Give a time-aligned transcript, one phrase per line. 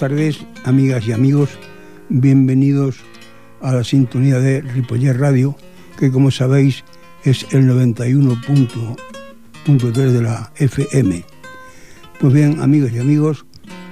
[0.00, 1.50] Tardes, amigas y amigos.
[2.08, 2.96] Bienvenidos
[3.60, 5.54] a la sintonía de Ripollet Radio,
[5.98, 6.82] que como sabéis
[7.24, 11.22] es el 91.3 de la FM.
[12.18, 13.44] Pues bien, amigos y amigos,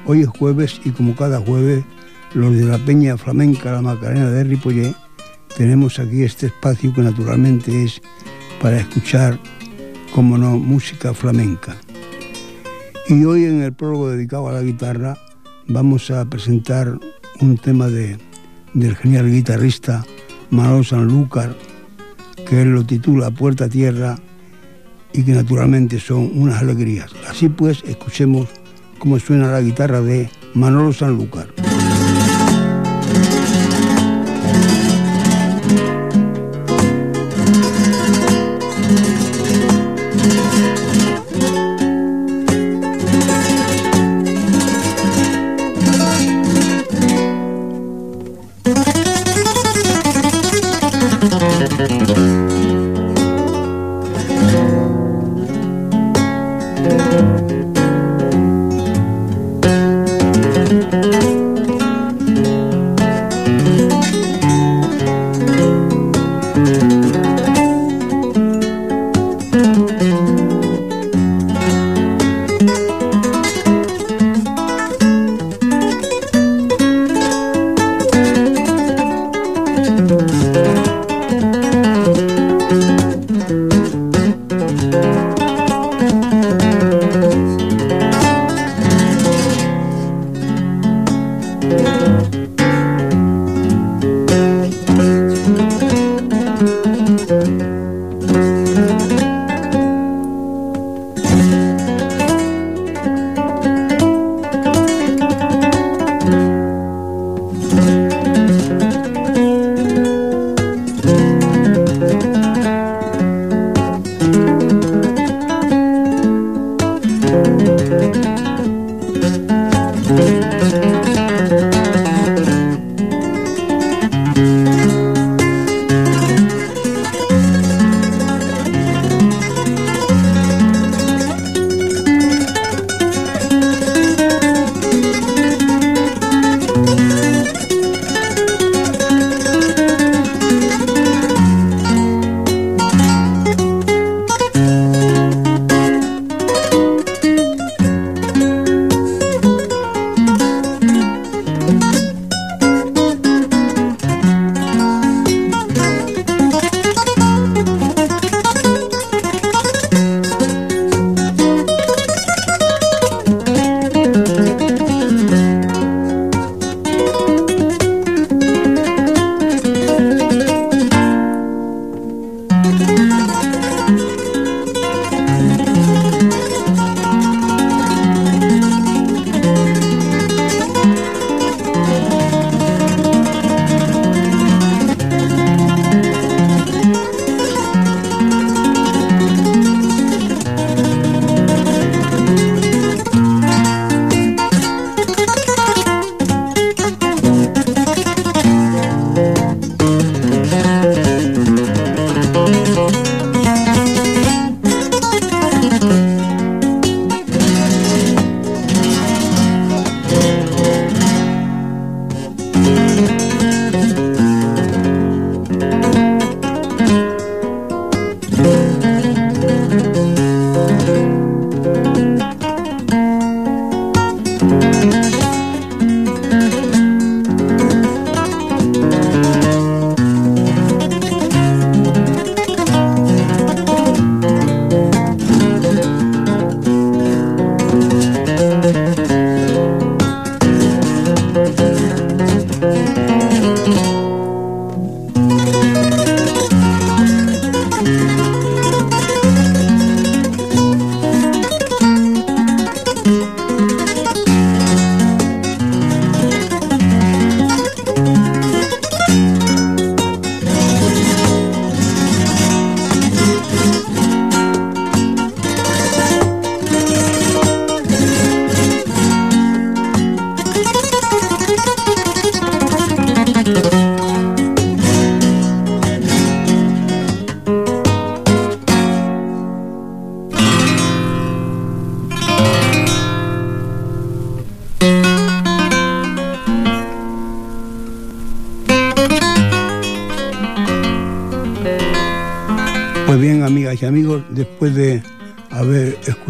[0.06, 1.84] hoy es jueves y como cada jueves,
[2.32, 4.94] los de la Peña Flamenca La Macarena de Ripollet,
[5.58, 8.00] tenemos aquí este espacio que naturalmente es
[8.62, 9.38] para escuchar,
[10.14, 11.76] como no, música flamenca.
[13.08, 15.18] Y hoy en el prólogo dedicado a la guitarra
[15.68, 16.98] vamos a presentar
[17.40, 18.18] un tema de,
[18.74, 20.04] del genial guitarrista
[20.50, 21.54] Manolo Sanlúcar,
[22.48, 24.18] que él lo titula Puerta a Tierra
[25.12, 27.10] y que naturalmente son unas alegrías.
[27.28, 28.48] Así pues, escuchemos
[28.98, 31.48] cómo suena la guitarra de Manolo Sanlúcar.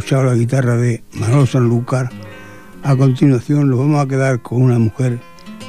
[0.08, 2.08] Escuchado la guitarra de Manolo Sanlúcar,
[2.82, 5.18] a continuación nos vamos a quedar con una mujer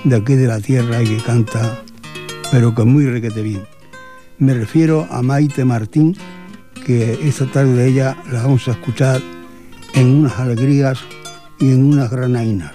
[0.05, 1.83] de aquí de la tierra y que canta,
[2.49, 3.63] pero que muy requete bien.
[4.37, 6.15] Me refiero a Maite Martín,
[6.85, 9.21] que esta tarde ella la vamos a escuchar
[9.93, 10.99] en unas alegrías
[11.59, 12.71] y en unas granainas.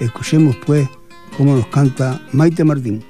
[0.00, 0.88] Escuchemos pues
[1.36, 3.04] cómo nos canta Maite Martín.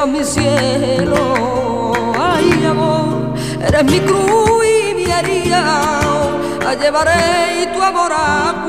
[0.00, 1.90] Sobre la ojola.
[8.10, 8.59] Navega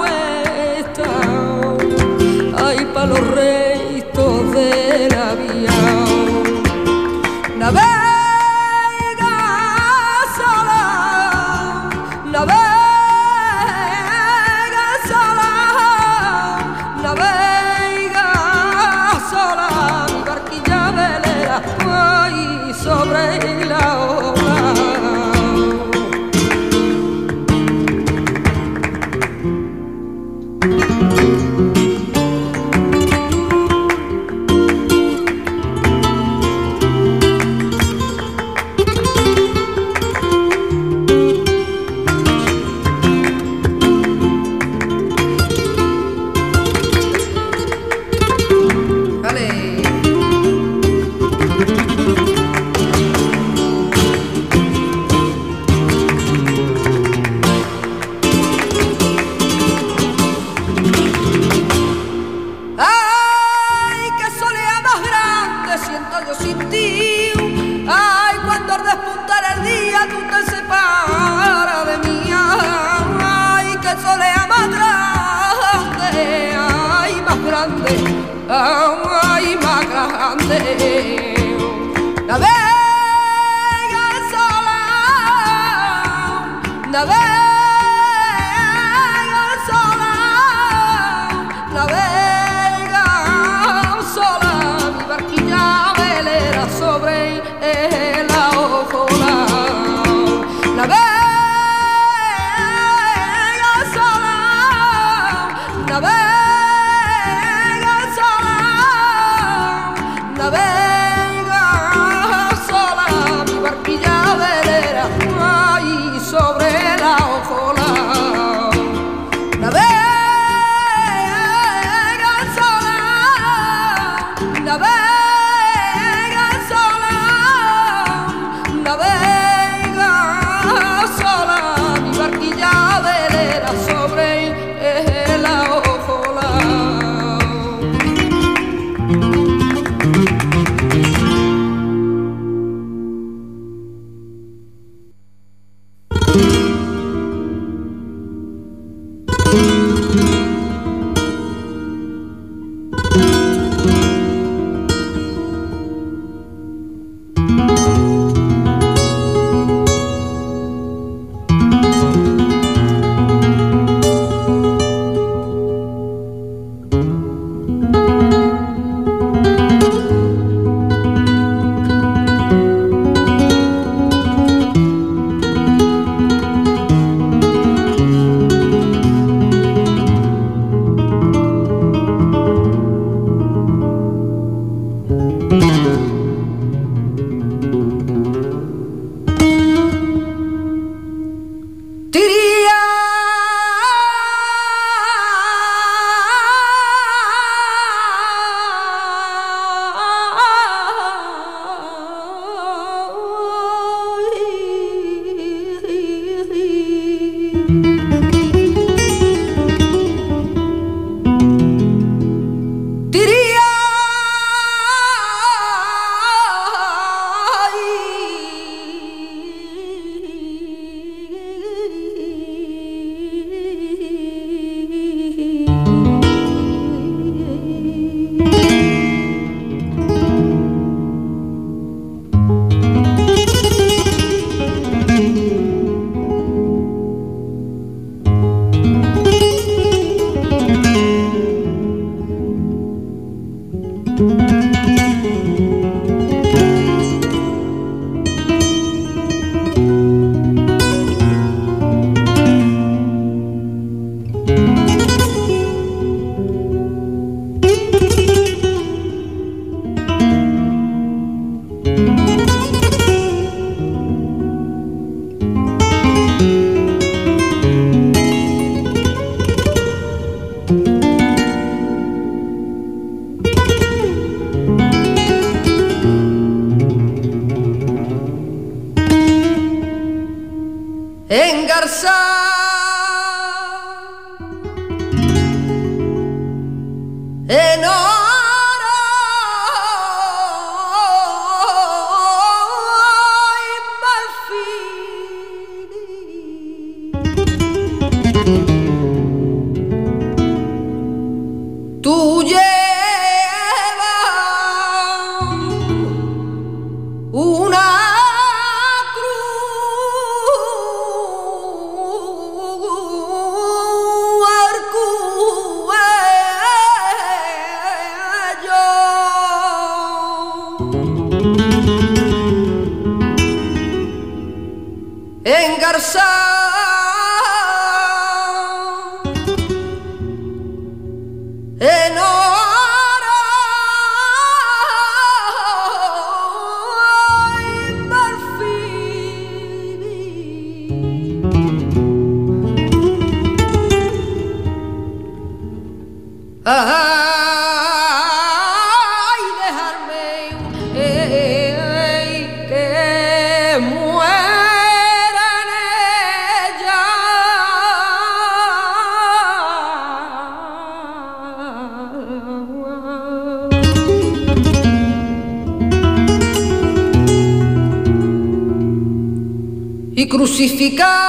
[370.61, 371.20] justificar.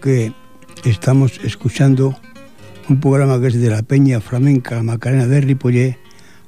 [0.00, 0.32] Que
[0.84, 2.18] estamos escuchando
[2.88, 5.98] un programa que es de la Peña Flamenca Macarena de Ripollé,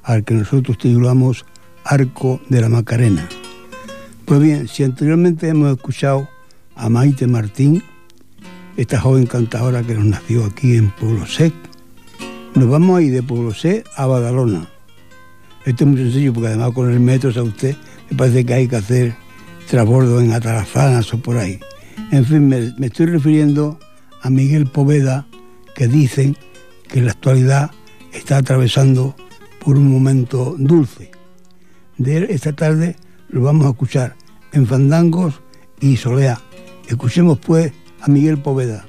[0.01, 1.45] al que nosotros titulamos
[1.85, 3.27] Arco de la Macarena.
[4.25, 6.27] Pues bien, si anteriormente hemos escuchado
[6.75, 7.83] a Maite Martín,
[8.75, 11.53] esta joven cantadora que nos nació aquí en Pueblo Sec,
[12.55, 14.67] nos vamos a ir de Pueblo Sec a Badalona.
[15.65, 17.77] Esto es muy sencillo porque además con el metro a usted
[18.09, 19.15] me parece que hay que hacer
[19.69, 21.59] trasbordo en Atarazanas o por ahí.
[22.13, 23.79] En fin, me, estoy refiriendo
[24.21, 25.25] a Miguel Poveda,
[25.73, 26.37] que dicen
[26.87, 27.71] que la actualidad
[28.11, 29.15] está atravesando
[29.65, 31.09] por un momento dulce.
[31.97, 32.97] De él esta tarde
[33.29, 34.15] lo vamos a escuchar
[34.51, 35.41] en Fandangos
[35.81, 36.39] y Solea.
[36.87, 38.85] Escuchemos pues a Miguel Poveda.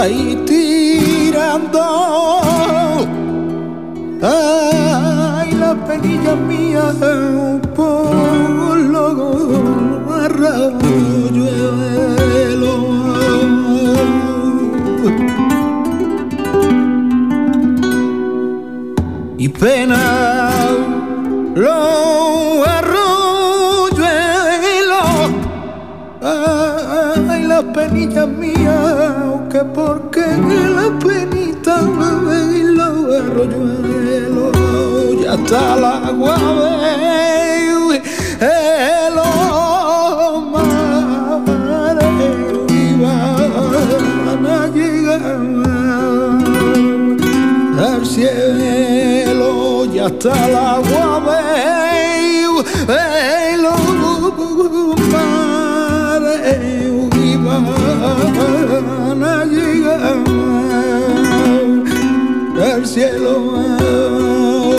[0.00, 1.80] ahí tirando.
[4.22, 6.92] Ay, la penilla mía
[7.74, 12.74] por lo arrabulluelo.
[19.38, 20.50] Y pena
[21.54, 21.72] lo
[22.76, 24.10] arrulluelo.
[26.22, 29.29] Ay, la penilla mía
[29.64, 34.44] porque que la penita me ven y lo arroyuelo
[35.12, 36.36] y hasta el agua
[36.80, 37.96] baby,
[38.40, 39.16] el
[40.50, 40.68] mar
[42.68, 45.22] y van a llegar
[47.86, 49.48] al cielo.
[49.92, 53.62] Y hasta el agua baby, el
[55.12, 59.09] mar y van
[62.60, 64.69] al cielo.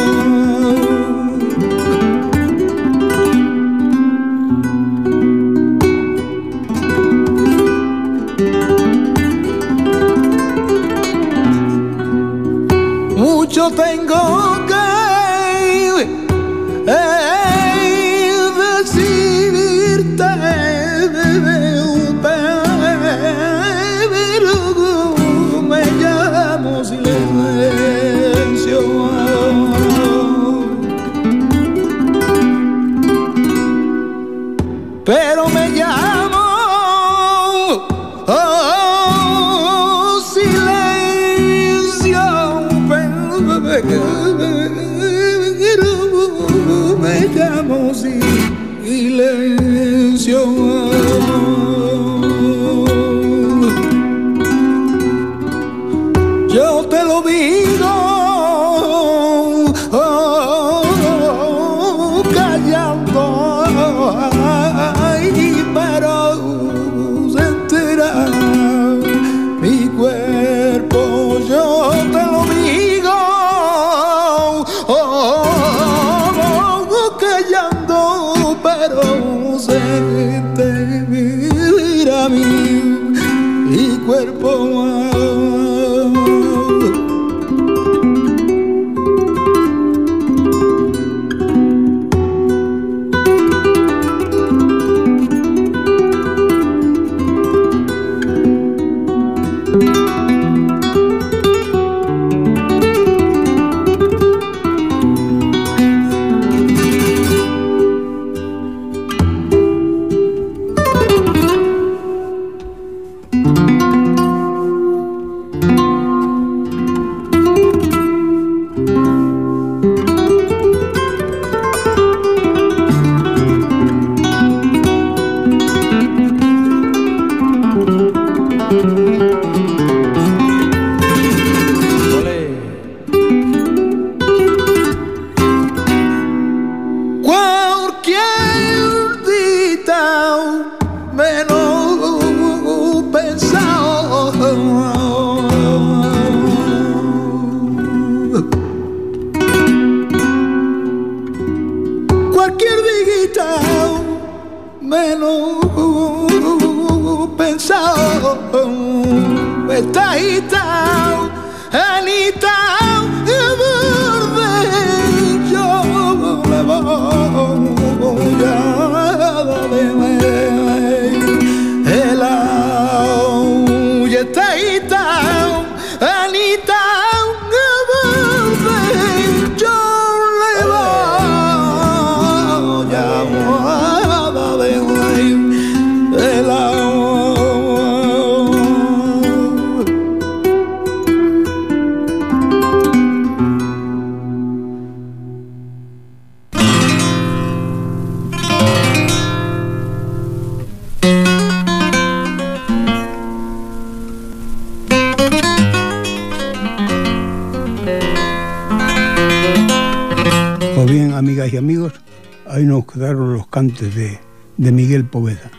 [214.58, 215.52] De, Miguel Poveda.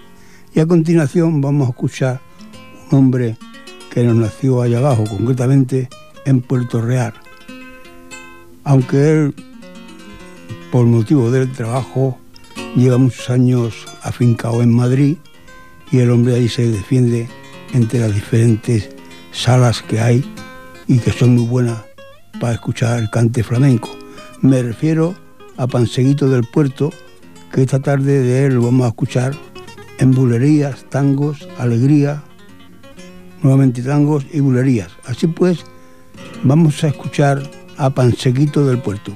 [0.54, 2.20] Y a continuación vamos a escuchar
[2.90, 3.36] un hombre
[3.90, 5.88] que nos nació allá abajo, concretamente
[6.24, 7.14] en Puerto Real.
[8.64, 9.34] Aunque él,
[10.70, 12.18] por motivo del trabajo,
[12.76, 15.16] lleva muchos años afincado en Madrid
[15.90, 17.28] y el hombre ahí se defiende
[17.72, 18.90] entre las diferentes
[19.32, 20.24] salas que hay
[20.86, 21.78] y que son muy buenas
[22.40, 23.90] para escuchar el cante flamenco.
[24.40, 25.21] Me refiero
[25.62, 26.90] a Panseguito del Puerto,
[27.52, 29.32] que esta tarde de él lo vamos a escuchar
[29.98, 32.24] en bulerías, tangos, alegría,
[33.42, 34.90] nuevamente tangos y bulerías.
[35.06, 35.64] Así pues,
[36.42, 39.12] vamos a escuchar a Pansequito del Puerto.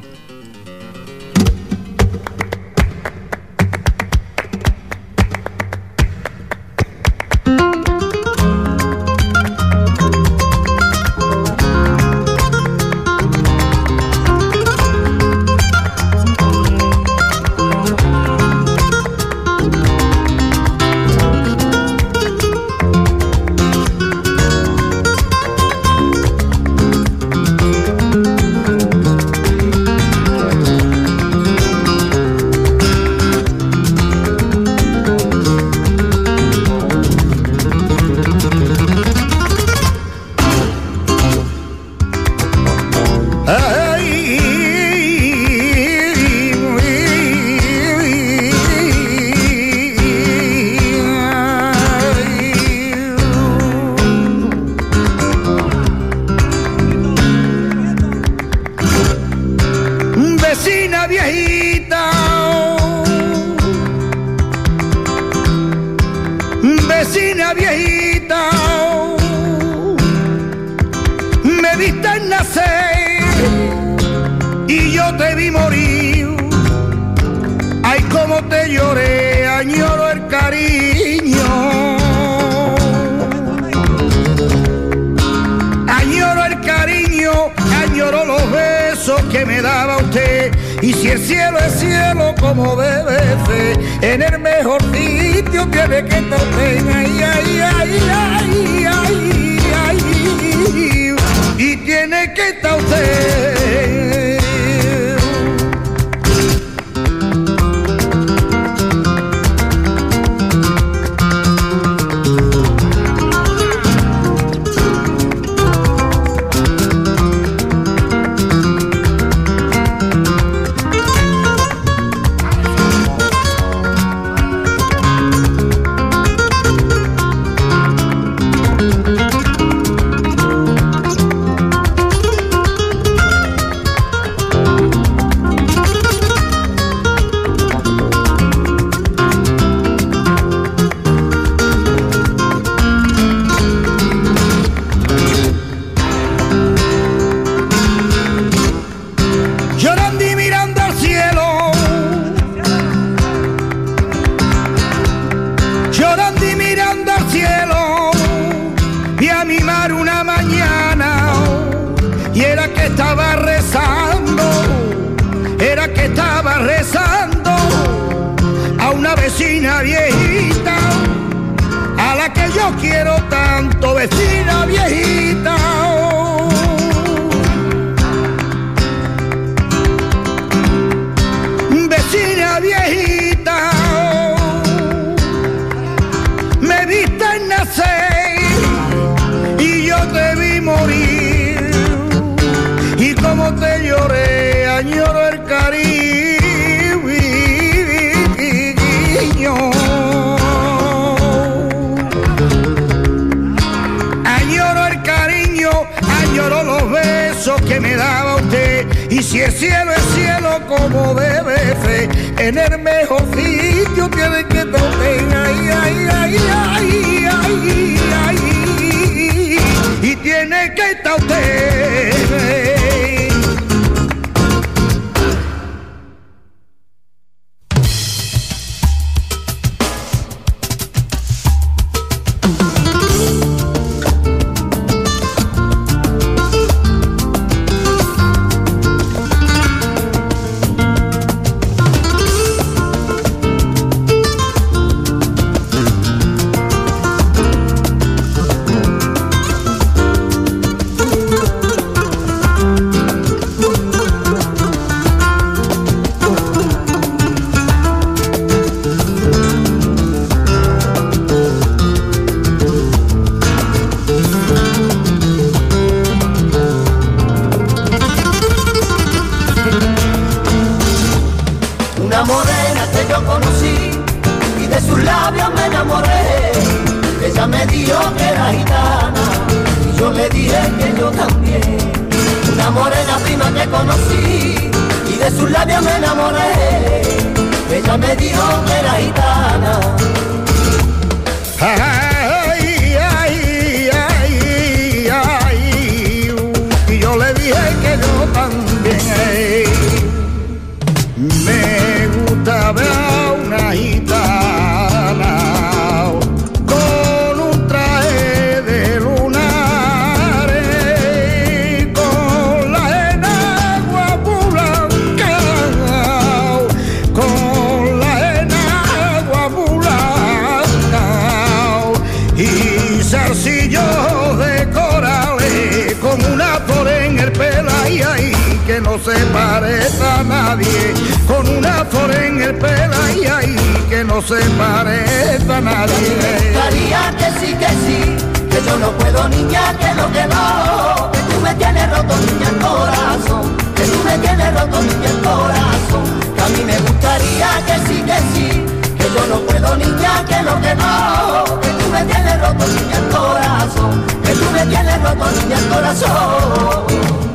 [328.99, 330.95] se parezca a nadie,
[331.27, 333.57] con una flor en el pelo y ahí
[333.89, 336.53] que no se parezca a nadie.
[336.55, 338.17] María que sí, que sí,
[338.49, 342.49] que yo no puedo niña, que lo que no, que tú me tienes roto niña
[342.49, 346.05] el corazón, que tú me tienes roto niña el corazón,
[346.35, 348.49] que a mí me gustaría que sí, que sí,
[348.97, 352.97] que yo no puedo niña, que lo que no, que tú me tienes roto niña
[352.97, 357.26] el corazón, que tú me tienes roto niña el corazón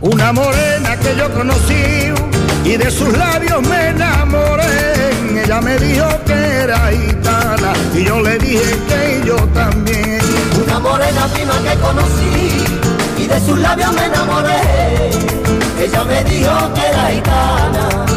[0.00, 2.12] una morena que yo conocí
[2.64, 5.10] y de sus labios me enamoré.
[5.44, 10.20] Ella me dijo que era gitana y yo le dije que yo también.
[10.64, 12.64] Una morena prima que conocí
[13.18, 14.60] y de sus labios me enamoré.
[15.80, 18.08] Ella me dijo que era gitana.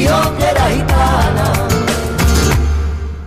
[0.00, 1.52] Dijo que era gitana.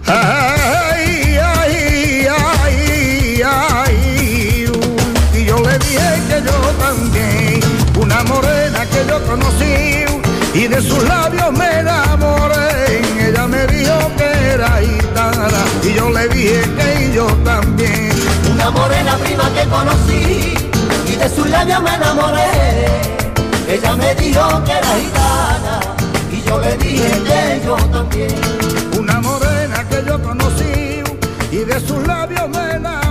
[0.07, 4.71] Ay, ay, ay, ay,
[5.36, 7.59] y yo le dije que yo también.
[7.95, 10.05] Una morena que yo conocí
[10.55, 13.01] y de sus labios me enamoré.
[13.19, 18.09] Ella me dijo que era gitana y yo le dije que yo también.
[18.51, 20.55] Una morena prima que conocí
[21.07, 22.88] y de sus labios me enamoré.
[23.67, 25.82] Ella me dijo que era gitana
[26.59, 28.35] le dije que yo también.
[28.97, 31.03] Una morena que yo conocí
[31.51, 33.02] y de sus labios me enamoré.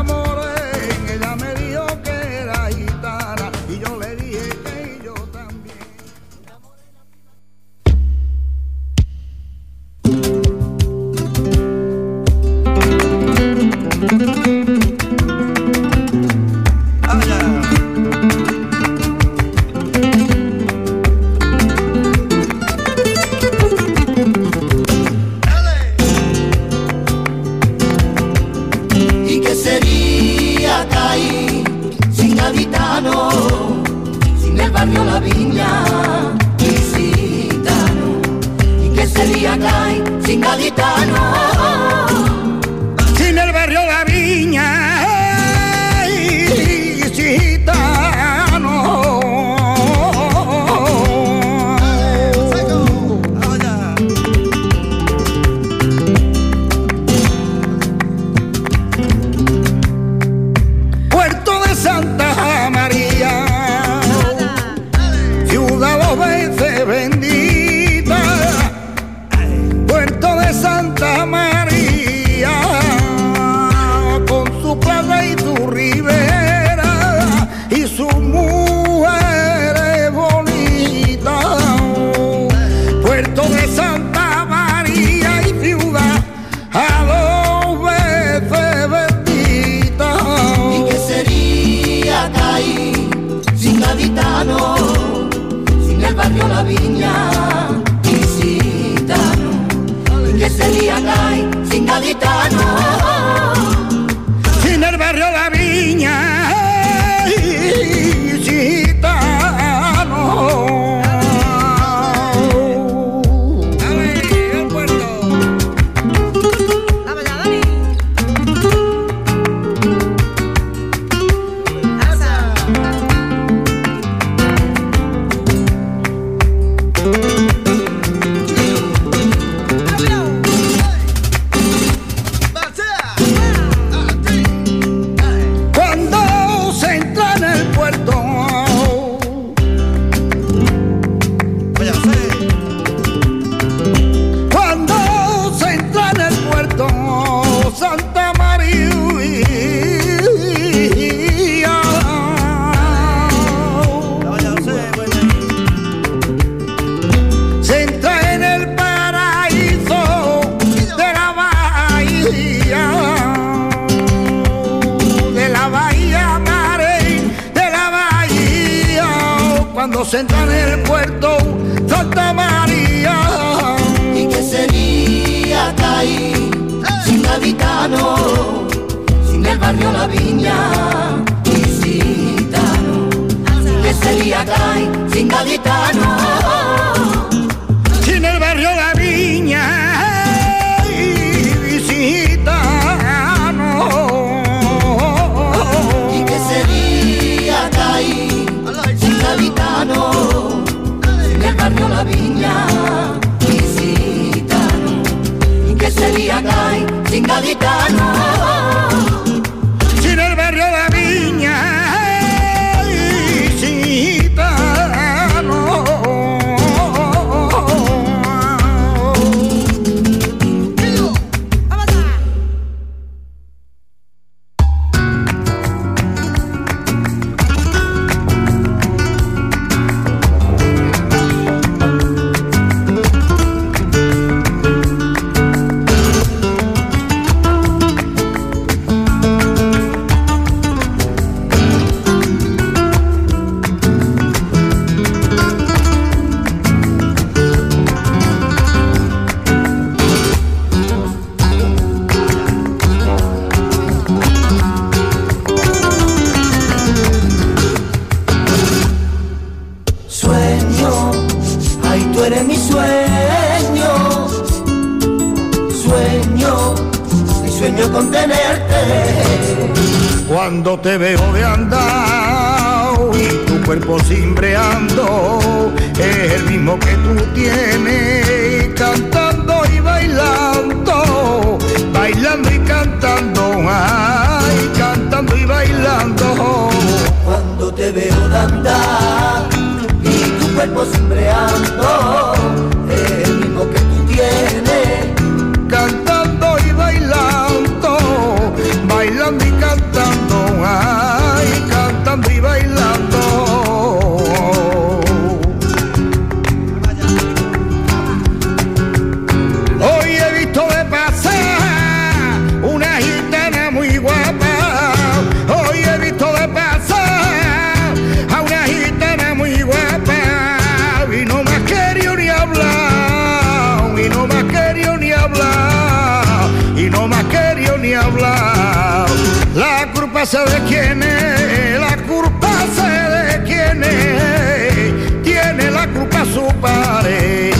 [328.02, 329.06] Hablar.
[329.54, 331.80] La culpa sé de quién es.
[331.80, 335.22] La culpa sé de quién es.
[335.22, 337.52] Tiene la culpa su padre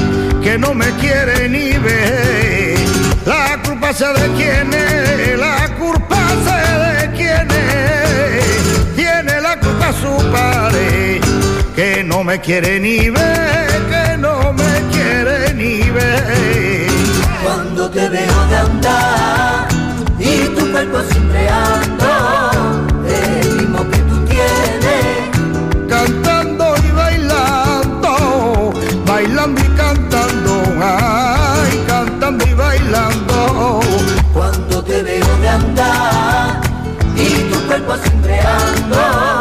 [0.42, 2.76] que no me quiere ni ver.
[3.24, 8.94] La culpa sé de quién es, la culpa sé de quién es.
[8.96, 11.20] Tiene la culpa su padre,
[11.76, 16.86] que no me quiere ni ver, que no me quiere ni ver.
[17.44, 19.71] cuando te veo de andar
[20.22, 22.06] y tu cuerpo cimbreando
[23.06, 25.30] es el mismo que tú tienes.
[25.88, 28.72] Cantando y bailando,
[29.04, 33.80] bailando y cantando, ay, cantando y bailando.
[34.32, 36.60] Cuando te veo de andar
[37.16, 39.31] y tu cuerpo cimbreando es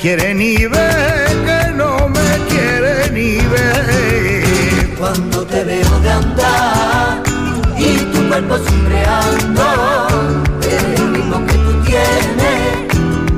[0.00, 4.94] quiere ni ver, que no me quiere ni ver.
[4.96, 7.22] Cuando te veo de andar
[7.76, 9.64] y tu cuerpo cimbreando
[10.62, 12.94] es el mismo que tú tienes.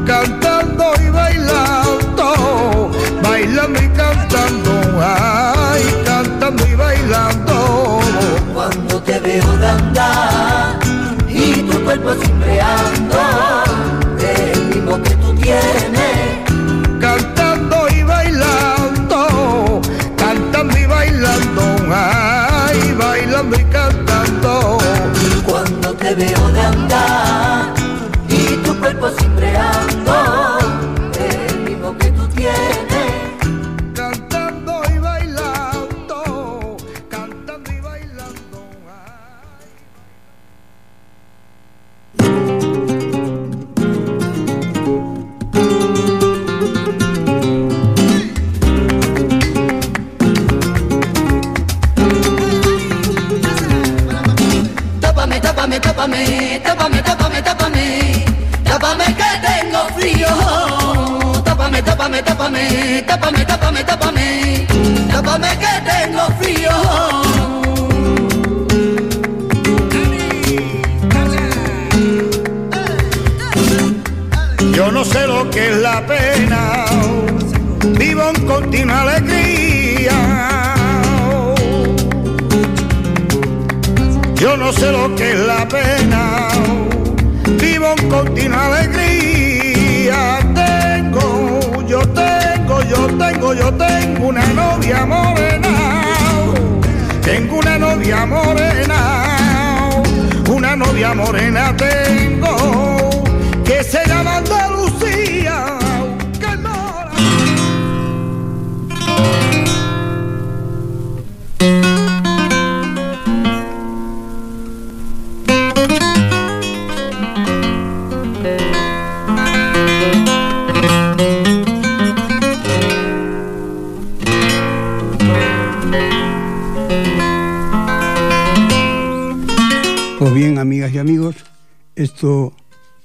[0.06, 2.90] Cantando y bailando,
[3.22, 4.70] bailando y cantando,
[5.02, 8.00] ay, cantando y bailando.
[8.52, 10.78] Cuando te veo de andar
[11.26, 13.69] y tu cuerpo cimbreando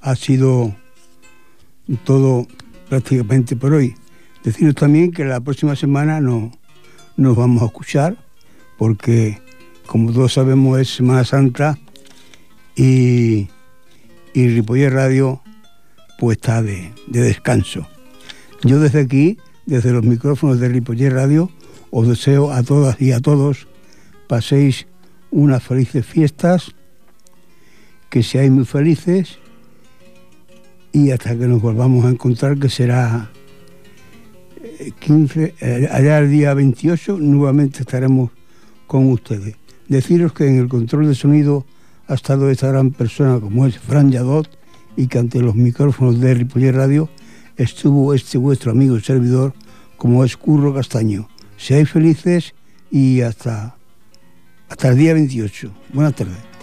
[0.05, 0.75] ha sido
[2.03, 2.47] todo
[2.87, 3.95] prácticamente por hoy.
[4.43, 6.51] Deciros también que la próxima semana no
[7.17, 8.15] nos vamos a escuchar
[8.77, 9.41] porque,
[9.87, 11.79] como todos sabemos, es Semana Santa
[12.75, 13.47] y,
[14.35, 15.41] y Ripoller Radio
[16.19, 17.87] pues está de, de descanso.
[18.63, 21.49] Yo desde aquí, desde los micrófonos de Ripoller Radio,
[21.89, 23.67] os deseo a todas y a todos
[24.27, 24.85] paséis
[25.31, 26.75] unas felices fiestas,
[28.11, 29.39] que seáis muy felices
[30.95, 33.29] y hasta que nos volvamos a encontrar, que será
[34.63, 38.31] eh, 15, eh, allá el día 28, nuevamente estaremos
[38.87, 39.57] con ustedes.
[39.89, 41.65] Deciros que en el control de sonido
[42.07, 44.49] ha estado esta gran persona como es Fran Yadot
[44.95, 47.09] y que ante los micrófonos de Ripoller Radio
[47.57, 49.53] estuvo este vuestro amigo y servidor
[49.97, 51.27] como es Curro Castaño.
[51.57, 52.55] Seáis felices
[52.89, 53.75] y hasta,
[54.69, 55.71] hasta el día 28.
[55.93, 56.54] Buenas tardes.